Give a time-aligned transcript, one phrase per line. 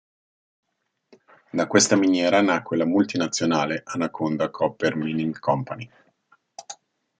[1.51, 5.87] Da questa miniera nacque la multinazionale "Anaconda Copper Mining Company".